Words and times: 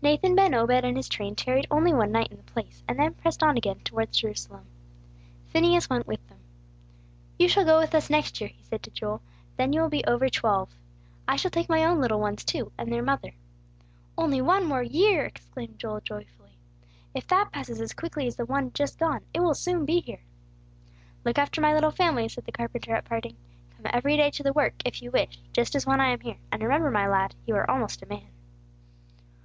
_Nathan 0.02 0.34
ben 0.34 0.54
Obed 0.54 0.84
and 0.84 0.96
his 0.96 1.08
train 1.08 1.36
tarried 1.36 1.68
only 1.70 1.92
one 1.94 2.10
night 2.10 2.32
in 2.32 2.36
the 2.38 2.42
place, 2.52 2.82
and 2.88 2.98
then 2.98 3.14
pressed 3.14 3.44
on 3.44 3.56
again 3.56 3.78
towards 3.84 4.18
Jerusalem. 4.18 4.66
Phineas 5.50 5.88
went 5.88 6.04
with 6.08 6.26
them. 6.28 6.40
"You 7.38 7.46
shall 7.46 7.64
go 7.64 7.78
with 7.78 7.94
us 7.94 8.10
next 8.10 8.40
year," 8.40 8.48
he 8.50 8.64
said 8.64 8.82
to 8.82 8.90
Joel; 8.90 9.22
"then 9.56 9.72
you 9.72 9.80
will 9.80 9.88
be 9.88 10.02
over 10.04 10.28
twelve. 10.28 10.74
I 11.28 11.36
shall 11.36 11.52
take 11.52 11.68
my 11.68 11.84
own 11.84 12.00
little 12.00 12.18
ones 12.18 12.42
too, 12.42 12.72
and 12.76 12.92
their 12.92 13.04
mother." 13.04 13.30
"Only 14.16 14.40
one 14.42 14.64
more 14.66 14.82
year," 14.82 15.26
exclaimed 15.26 15.78
Joel, 15.78 16.00
joyfully. 16.00 16.56
"If 17.14 17.28
that 17.28 17.52
passes 17.52 17.80
as 17.80 17.92
quickly 17.94 18.26
as 18.26 18.34
the 18.34 18.46
one 18.46 18.72
just 18.72 18.98
gone, 18.98 19.20
it 19.32 19.38
will 19.38 19.54
soon 19.54 19.84
be 19.84 20.00
here." 20.00 20.24
"Look 21.24 21.38
after 21.38 21.60
my 21.60 21.72
little 21.72 21.92
family," 21.92 22.28
said 22.28 22.46
the 22.46 22.50
carpenter, 22.50 22.96
at 22.96 23.04
parting. 23.04 23.36
"Come 23.76 23.86
every 23.94 24.16
day 24.16 24.32
to 24.32 24.42
the 24.42 24.52
work, 24.52 24.74
if 24.84 25.00
you 25.02 25.12
wish, 25.12 25.38
just 25.52 25.76
as 25.76 25.86
when 25.86 26.00
I 26.00 26.08
am 26.08 26.18
here; 26.18 26.38
and 26.50 26.64
remember, 26.64 26.90
my 26.90 27.06
lad, 27.06 27.36
you 27.46 27.54
are 27.54 27.70
almost 27.70 28.02
a 28.02 28.06
man." 28.06 28.26